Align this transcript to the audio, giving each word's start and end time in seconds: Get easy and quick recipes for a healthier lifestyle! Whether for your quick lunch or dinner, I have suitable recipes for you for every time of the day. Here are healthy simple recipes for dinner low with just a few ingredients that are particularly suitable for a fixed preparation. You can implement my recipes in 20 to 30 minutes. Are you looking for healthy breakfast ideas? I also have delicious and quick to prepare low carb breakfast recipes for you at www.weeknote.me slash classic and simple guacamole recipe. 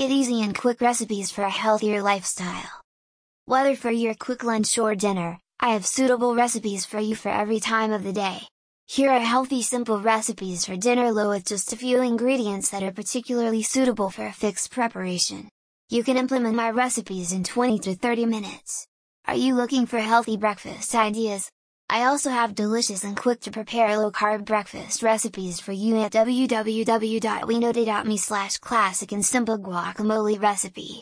Get 0.00 0.10
easy 0.10 0.40
and 0.40 0.56
quick 0.56 0.80
recipes 0.80 1.30
for 1.30 1.42
a 1.42 1.50
healthier 1.50 2.00
lifestyle! 2.00 2.80
Whether 3.44 3.76
for 3.76 3.90
your 3.90 4.14
quick 4.14 4.42
lunch 4.42 4.78
or 4.78 4.94
dinner, 4.94 5.38
I 5.60 5.74
have 5.74 5.84
suitable 5.84 6.34
recipes 6.34 6.86
for 6.86 6.98
you 6.98 7.14
for 7.14 7.28
every 7.28 7.60
time 7.60 7.92
of 7.92 8.02
the 8.02 8.14
day. 8.14 8.38
Here 8.86 9.10
are 9.10 9.20
healthy 9.20 9.60
simple 9.60 10.00
recipes 10.00 10.64
for 10.64 10.74
dinner 10.74 11.12
low 11.12 11.28
with 11.28 11.44
just 11.44 11.74
a 11.74 11.76
few 11.76 12.00
ingredients 12.00 12.70
that 12.70 12.82
are 12.82 12.92
particularly 12.92 13.62
suitable 13.62 14.08
for 14.08 14.24
a 14.24 14.32
fixed 14.32 14.70
preparation. 14.70 15.50
You 15.90 16.02
can 16.02 16.16
implement 16.16 16.56
my 16.56 16.70
recipes 16.70 17.30
in 17.32 17.44
20 17.44 17.78
to 17.80 17.94
30 17.94 18.24
minutes. 18.24 18.86
Are 19.26 19.36
you 19.36 19.54
looking 19.54 19.84
for 19.84 19.98
healthy 19.98 20.38
breakfast 20.38 20.94
ideas? 20.94 21.50
I 21.92 22.04
also 22.04 22.30
have 22.30 22.54
delicious 22.54 23.02
and 23.02 23.16
quick 23.16 23.40
to 23.40 23.50
prepare 23.50 23.98
low 23.98 24.12
carb 24.12 24.44
breakfast 24.44 25.02
recipes 25.02 25.58
for 25.58 25.72
you 25.72 26.00
at 26.00 26.12
www.weeknote.me 26.12 28.16
slash 28.16 28.58
classic 28.58 29.10
and 29.10 29.26
simple 29.26 29.58
guacamole 29.58 30.40
recipe. 30.40 30.98